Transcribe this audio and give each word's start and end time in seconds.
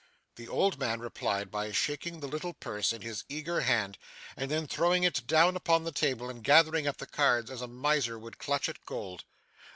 The 0.35 0.47
old 0.47 0.79
man 0.79 0.99
replied 0.99 1.51
by 1.51 1.71
shaking 1.71 2.21
the 2.21 2.27
little 2.27 2.53
purse 2.55 2.91
in 2.91 3.03
his 3.03 3.23
eager 3.29 3.59
hand, 3.61 3.99
and 4.35 4.49
then 4.49 4.65
throwing 4.65 5.03
it 5.03 5.27
down 5.27 5.55
upon 5.55 5.83
the 5.83 5.91
table, 5.91 6.27
and 6.27 6.43
gathering 6.43 6.87
up 6.87 6.97
the 6.97 7.05
cards 7.05 7.51
as 7.51 7.61
a 7.61 7.67
miser 7.67 8.17
would 8.17 8.39
clutch 8.39 8.67
at 8.67 8.83
gold. 8.83 9.25